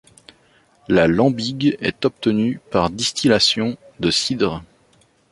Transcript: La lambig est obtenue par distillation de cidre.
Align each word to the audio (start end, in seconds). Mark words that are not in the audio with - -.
La 0.87 1.05
lambig 1.05 1.77
est 1.79 2.05
obtenue 2.05 2.59
par 2.71 2.89
distillation 2.89 3.77
de 3.99 4.09
cidre. 4.09 4.63